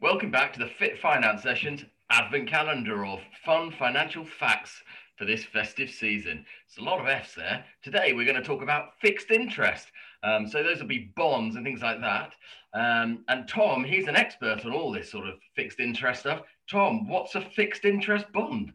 welcome 0.00 0.30
back 0.30 0.52
to 0.52 0.58
the 0.58 0.70
Fit 0.78 0.98
Finance 0.98 1.42
Sessions 1.42 1.84
Advent 2.10 2.48
Calendar 2.48 3.04
of 3.04 3.20
fun 3.44 3.70
financial 3.70 4.24
facts 4.24 4.82
for 5.16 5.24
this 5.24 5.44
festive 5.44 5.90
season. 5.90 6.44
It's 6.66 6.78
a 6.78 6.82
lot 6.82 6.98
of 6.98 7.06
F's 7.06 7.34
there. 7.34 7.64
Today 7.82 8.12
we're 8.12 8.24
going 8.24 8.40
to 8.40 8.42
talk 8.42 8.62
about 8.62 8.98
fixed 9.00 9.30
interest. 9.30 9.86
Um, 10.22 10.48
so 10.48 10.62
those 10.62 10.80
will 10.80 10.88
be 10.88 11.12
bonds 11.14 11.56
and 11.56 11.64
things 11.64 11.82
like 11.82 12.00
that. 12.00 12.32
Um, 12.74 13.24
and 13.28 13.46
Tom, 13.46 13.84
he's 13.84 14.08
an 14.08 14.16
expert 14.16 14.64
on 14.64 14.72
all 14.72 14.90
this 14.90 15.10
sort 15.10 15.28
of 15.28 15.34
fixed 15.54 15.78
interest 15.78 16.20
stuff. 16.20 16.42
Tom, 16.68 17.08
what's 17.08 17.34
a 17.36 17.40
fixed 17.40 17.84
interest 17.84 18.26
bond? 18.32 18.72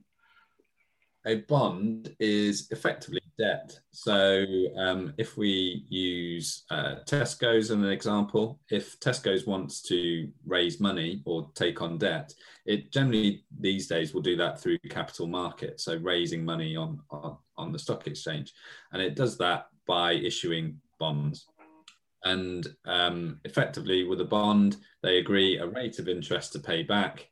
A 1.26 1.38
bond 1.42 2.16
is 2.20 2.68
effectively 2.72 3.20
debt. 3.38 3.78
So 3.92 4.46
um, 4.78 5.14
if 5.18 5.38
we 5.38 5.86
use 5.90 6.64
uh, 6.70 6.96
Tesco's 7.06 7.66
as 7.66 7.72
an 7.72 7.86
example, 7.86 8.60
if 8.70 9.00
Tesco's 9.00 9.46
wants 9.46 9.82
to 9.84 10.30
raise 10.46 10.80
money 10.80 11.22
or 11.26 11.50
take 11.56 11.82
on 11.82 11.98
debt, 11.98 12.34
it 12.66 12.92
generally 12.92 13.44
these 13.60 13.88
days 13.88 14.14
will 14.14 14.22
do 14.22 14.36
that 14.38 14.60
through 14.60 14.80
capital 14.90 15.28
market, 15.28 15.80
so 15.80 15.98
raising 15.98 16.44
money 16.44 16.76
on, 16.76 17.00
on, 17.10 17.38
on 17.58 17.72
the 17.72 17.80
stock 17.80 18.08
exchange. 18.08 18.54
And 18.92 19.02
it 19.02 19.16
does 19.16 19.38
that 19.38 19.68
by 19.88 20.14
issuing 20.14 20.80
bonds. 21.00 21.46
And 22.24 22.68
um, 22.86 23.40
effectively, 23.46 24.04
with 24.04 24.20
a 24.22 24.26
bond, 24.26 24.78
they 25.04 25.18
agree 25.20 25.58
a 25.58 25.68
rate 25.68 26.00
of 26.00 26.10
interest 26.10 26.54
to 26.54 26.60
pay 26.60 26.82
back, 26.82 27.28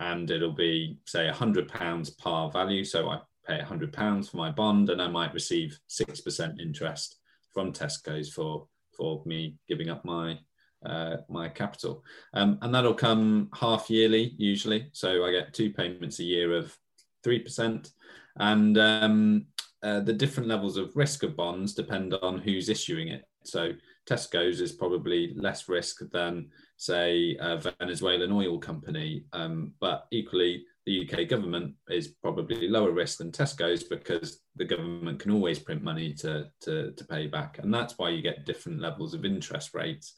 and 0.00 0.30
it'll 0.30 0.52
be, 0.52 0.98
say, 1.06 1.30
£100 1.32 2.18
par 2.18 2.50
value. 2.50 2.82
So 2.82 3.08
I 3.08 3.20
pay 3.46 3.58
£100 3.58 4.30
for 4.30 4.36
my 4.36 4.50
bond 4.50 4.90
and 4.90 5.00
I 5.00 5.08
might 5.08 5.34
receive 5.34 5.78
6% 5.88 6.60
interest 6.60 7.16
from 7.52 7.72
Tesco's 7.72 8.32
for, 8.32 8.66
for 8.96 9.22
me 9.26 9.56
giving 9.68 9.90
up 9.90 10.04
my 10.04 10.38
uh, 10.84 11.18
my 11.28 11.48
capital. 11.48 12.04
Um, 12.34 12.58
and 12.62 12.74
that'll 12.74 12.94
come 12.94 13.48
half 13.54 13.88
yearly 13.88 14.34
usually. 14.36 14.88
So 14.92 15.24
I 15.24 15.30
get 15.30 15.54
two 15.54 15.70
payments 15.70 16.18
a 16.18 16.24
year 16.24 16.56
of 16.56 16.76
3%. 17.24 17.90
And 18.38 18.78
um, 18.78 19.46
uh, 19.82 20.00
the 20.00 20.12
different 20.12 20.48
levels 20.48 20.76
of 20.76 20.96
risk 20.96 21.22
of 21.22 21.36
bonds 21.36 21.74
depend 21.74 22.14
on 22.14 22.38
who's 22.38 22.68
issuing 22.68 23.08
it. 23.08 23.24
So 23.44 23.72
Tesco's 24.08 24.60
is 24.60 24.72
probably 24.72 25.34
less 25.36 25.68
risk 25.68 26.00
than, 26.10 26.48
say, 26.76 27.36
a 27.40 27.58
Venezuelan 27.78 28.32
oil 28.32 28.58
company. 28.58 29.24
Um, 29.32 29.72
but 29.80 30.06
equally, 30.10 30.64
the 30.84 31.08
UK 31.08 31.28
government 31.28 31.74
is 31.88 32.08
probably 32.08 32.68
lower 32.68 32.90
risk 32.90 33.18
than 33.18 33.30
Tesco's 33.30 33.84
because 33.84 34.40
the 34.56 34.64
government 34.64 35.20
can 35.20 35.30
always 35.30 35.58
print 35.58 35.82
money 35.82 36.12
to, 36.14 36.50
to, 36.62 36.92
to 36.92 37.04
pay 37.04 37.28
back. 37.28 37.58
And 37.58 37.72
that's 37.72 37.98
why 37.98 38.10
you 38.10 38.20
get 38.20 38.46
different 38.46 38.80
levels 38.80 39.14
of 39.14 39.24
interest 39.24 39.74
rates 39.74 40.14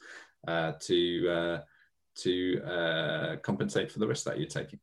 uh, 0.49 0.73
to, 0.81 1.29
uh, 1.29 1.61
to 2.17 2.63
uh, 2.63 3.37
compensate 3.43 3.93
for 3.93 3.99
the 3.99 4.09
risk 4.09 4.25
that 4.25 4.39
you're 4.39 4.49
taking. 4.49 4.81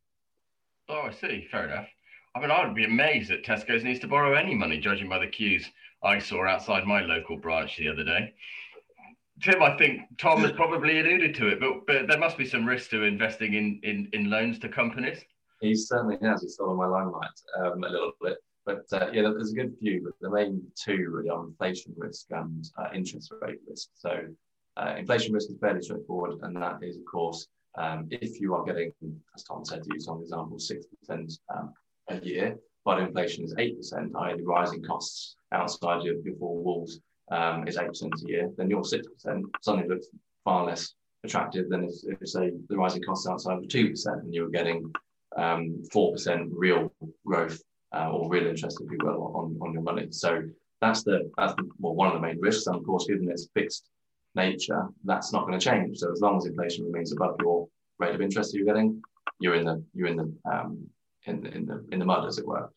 Oh, 0.88 1.02
I 1.02 1.10
see. 1.12 1.48
Fair 1.50 1.64
enough. 1.66 1.88
I 2.34 2.40
mean, 2.40 2.50
I 2.50 2.64
would 2.64 2.76
be 2.76 2.84
amazed 2.84 3.30
that 3.30 3.44
Tesco's 3.44 3.84
needs 3.84 4.00
to 4.00 4.08
borrow 4.08 4.34
any 4.34 4.54
money, 4.54 4.78
judging 4.78 5.08
by 5.08 5.18
the 5.18 5.26
queues 5.26 5.66
I 6.02 6.18
saw 6.18 6.46
outside 6.46 6.86
my 6.86 7.02
local 7.02 7.36
branch 7.36 7.76
the 7.76 7.88
other 7.88 8.04
day. 8.04 8.34
Tim, 9.42 9.62
I 9.62 9.76
think 9.76 10.02
Tom 10.18 10.40
has 10.42 10.52
probably 10.56 11.00
alluded 11.00 11.34
to 11.36 11.48
it, 11.48 11.60
but, 11.60 11.86
but 11.86 12.06
there 12.06 12.18
must 12.18 12.38
be 12.38 12.46
some 12.46 12.66
risk 12.66 12.90
to 12.90 13.02
investing 13.02 13.54
in, 13.54 13.80
in, 13.82 14.08
in 14.12 14.30
loans 14.30 14.58
to 14.60 14.68
companies. 14.68 15.18
He 15.62 15.76
certainly 15.76 16.18
has. 16.22 16.42
He's 16.42 16.54
stolen 16.54 16.76
my 16.76 16.86
limelight 16.86 17.30
um, 17.56 17.84
a 17.84 17.88
little 17.88 18.12
bit. 18.20 18.38
But 18.66 18.84
uh, 18.92 19.10
yeah, 19.12 19.22
there's 19.22 19.52
a 19.52 19.56
good 19.56 19.74
few, 19.80 20.02
but 20.04 20.14
the 20.20 20.30
main 20.30 20.62
two 20.76 21.08
really 21.10 21.30
are 21.30 21.44
inflation 21.44 21.94
risk 21.96 22.26
and 22.30 22.64
uh, 22.76 22.88
interest 22.92 23.32
rate 23.40 23.60
risk. 23.68 23.88
So 23.94 24.24
uh, 24.76 24.94
inflation 24.98 25.32
risk 25.32 25.50
is 25.50 25.58
fairly 25.60 25.82
straightforward, 25.82 26.40
and 26.42 26.56
that 26.56 26.82
is, 26.82 26.96
of 26.96 27.04
course, 27.04 27.46
um, 27.76 28.08
if 28.10 28.40
you 28.40 28.54
are 28.54 28.64
getting, 28.64 28.92
as 29.34 29.44
Tom 29.44 29.64
said, 29.64 29.82
to 29.82 29.90
use 29.94 30.06
an 30.06 30.20
example, 30.20 30.58
6% 30.58 31.38
um, 31.54 31.72
a 32.08 32.20
year, 32.20 32.56
but 32.84 33.00
inflation 33.00 33.44
is 33.44 33.54
8%, 33.54 34.10
i.e. 34.14 34.42
rising 34.42 34.82
costs 34.82 35.36
outside 35.52 36.02
your, 36.02 36.16
your 36.20 36.36
four 36.36 36.56
walls 36.56 37.00
um, 37.30 37.66
is 37.66 37.76
8% 37.76 38.02
a 38.02 38.28
year, 38.28 38.50
then 38.56 38.68
your 38.68 38.82
6% 38.82 39.02
suddenly 39.60 39.88
looks 39.88 40.06
far 40.44 40.66
less 40.66 40.94
attractive 41.24 41.68
than 41.68 41.84
if, 41.84 41.94
if 42.04 42.28
say, 42.28 42.52
the 42.68 42.76
rising 42.76 43.02
costs 43.02 43.26
outside 43.28 43.58
of 43.58 43.64
2% 43.64 44.06
and 44.06 44.34
you 44.34 44.42
were 44.42 44.50
getting 44.50 44.92
um, 45.36 45.82
4% 45.92 46.48
real 46.52 46.92
growth 47.24 47.60
uh, 47.94 48.10
or 48.10 48.28
real 48.28 48.46
interest, 48.46 48.80
if 48.82 48.90
you 48.90 48.98
will, 49.02 49.32
on, 49.34 49.58
on 49.60 49.72
your 49.72 49.82
money. 49.82 50.08
So 50.10 50.42
that's 50.80 51.04
the 51.04 51.30
that's 51.36 51.54
the, 51.54 51.68
well, 51.78 51.94
one 51.94 52.08
of 52.08 52.14
the 52.14 52.20
main 52.20 52.40
risks. 52.40 52.66
And 52.66 52.76
of 52.76 52.84
course, 52.84 53.06
given 53.06 53.30
its 53.30 53.48
fixed 53.54 53.88
nature, 54.34 54.88
that's 55.04 55.32
not 55.32 55.46
going 55.46 55.58
to 55.58 55.64
change. 55.64 55.98
So 55.98 56.10
as 56.10 56.20
long 56.20 56.38
as 56.38 56.46
inflation 56.46 56.84
remains 56.84 57.12
above 57.12 57.36
your 57.40 57.68
rate 57.98 58.14
of 58.14 58.20
interest 58.20 58.54
you're 58.54 58.66
getting, 58.66 59.02
you're 59.38 59.54
in 59.54 59.64
the 59.64 59.82
you're 59.94 60.08
in 60.08 60.16
the 60.16 60.32
um, 60.50 60.86
in, 61.26 61.46
in 61.46 61.66
the 61.66 61.84
in 61.92 61.98
the 61.98 62.04
mud, 62.04 62.26
as 62.26 62.38
it 62.38 62.46
were. 62.46 62.70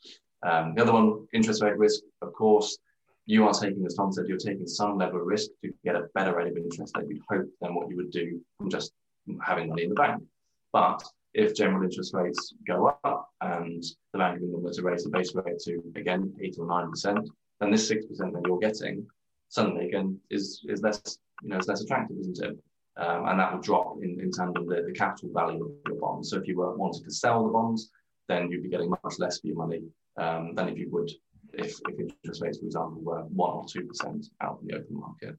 Um, 0.43 0.75
the 0.75 0.83
other 0.83 0.93
one, 0.93 1.27
interest 1.33 1.63
rate 1.63 1.77
risk, 1.77 2.01
of 2.22 2.33
course, 2.33 2.77
you 3.25 3.47
are 3.47 3.53
taking, 3.53 3.83
as 3.85 3.95
Tom 3.95 4.11
said, 4.11 4.25
you're 4.27 4.37
taking 4.37 4.67
some 4.67 4.97
level 4.97 5.19
of 5.19 5.25
risk 5.25 5.49
to 5.63 5.73
get 5.83 5.95
a 5.95 6.07
better 6.13 6.35
rate 6.35 6.51
of 6.51 6.57
interest 6.57 6.93
that 6.93 7.09
you'd 7.09 7.23
hope 7.27 7.47
than 7.61 7.73
what 7.73 7.89
you 7.89 7.95
would 7.95 8.11
do 8.11 8.39
from 8.57 8.69
just 8.69 8.91
having 9.41 9.69
money 9.69 9.83
in 9.83 9.89
the 9.89 9.95
bank. 9.95 10.22
But 10.72 11.03
if 11.35 11.53
general 11.53 11.84
interest 11.84 12.13
rates 12.13 12.53
go 12.66 12.97
up 13.03 13.29
and 13.41 13.84
the 14.13 14.19
Bank 14.19 14.38
of 14.38 14.44
England 14.44 14.63
were 14.63 14.72
to 14.72 14.81
raise 14.81 15.03
the 15.03 15.09
base 15.09 15.35
rate 15.35 15.59
to 15.59 15.84
again 15.96 16.34
eight 16.41 16.56
or 16.57 16.66
nine 16.66 16.90
percent, 16.90 17.29
then 17.59 17.72
this 17.72 17.88
six 17.88 18.06
percent 18.06 18.34
that 18.34 18.44
you're 18.47 18.57
getting 18.57 19.06
suddenly 19.50 19.88
again 19.88 20.18
is 20.29 20.66
is 20.69 20.81
less 20.81 21.19
you 21.44 21.50
know 21.50 21.57
is 21.57 21.68
less 21.68 21.81
attractive, 21.81 22.18
isn't 22.18 22.41
it? 22.41 22.57
Um, 22.97 23.28
and 23.28 23.40
that 23.40 23.53
will 23.53 23.62
drop 23.62 23.97
in, 24.01 24.18
in 24.22 24.31
tandem 24.31 24.66
the, 24.68 24.84
the 24.88 24.94
capital 24.94 25.29
value 25.34 25.66
of 25.66 25.72
your 25.85 26.00
bonds. 26.00 26.29
So 26.29 26.38
if 26.38 26.47
you 26.47 26.57
were 26.57 26.73
wanted 26.73 27.03
to 27.03 27.12
sell 27.12 27.44
the 27.44 27.52
bonds, 27.52 27.91
then 28.29 28.50
you'd 28.50 28.63
be 28.63 28.69
getting 28.69 28.90
much 28.90 29.19
less 29.19 29.41
for 29.41 29.47
your 29.47 29.57
money 29.57 29.81
um, 30.17 30.56
than 30.56 30.69
if 30.69 30.78
you 30.78 30.90
would 30.91 31.12
if, 31.53 31.79
if 31.90 32.00
interest 32.00 32.41
rates, 32.41 32.59
for 32.59 32.66
example, 32.66 33.02
were 33.02 33.23
one 33.23 33.52
or 33.52 33.66
two 33.67 33.85
percent 33.85 34.25
out 34.41 34.59
in 34.62 34.67
the 34.67 34.75
open 34.75 34.97
market. 34.97 35.38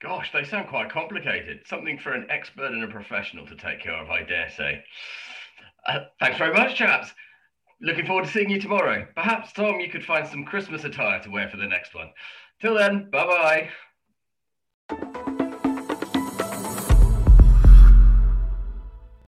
Gosh, 0.00 0.30
they 0.32 0.44
sound 0.44 0.68
quite 0.68 0.90
complicated. 0.90 1.60
Something 1.66 1.98
for 1.98 2.12
an 2.12 2.26
expert 2.30 2.72
and 2.72 2.84
a 2.84 2.88
professional 2.88 3.46
to 3.46 3.56
take 3.56 3.80
care 3.82 3.96
of, 3.96 4.10
I 4.10 4.22
dare 4.22 4.50
say. 4.56 4.84
Uh, 5.86 6.00
thanks 6.20 6.38
very 6.38 6.52
much, 6.52 6.76
chaps. 6.76 7.12
Looking 7.80 8.06
forward 8.06 8.26
to 8.26 8.30
seeing 8.30 8.50
you 8.50 8.60
tomorrow. 8.60 9.06
Perhaps, 9.14 9.52
Tom, 9.52 9.80
you 9.80 9.88
could 9.88 10.04
find 10.04 10.26
some 10.26 10.44
Christmas 10.44 10.84
attire 10.84 11.20
to 11.22 11.30
wear 11.30 11.48
for 11.48 11.56
the 11.56 11.66
next 11.66 11.94
one. 11.94 12.10
Till 12.60 12.74
then, 12.74 13.08
bye 13.10 13.26
bye. 13.26 13.68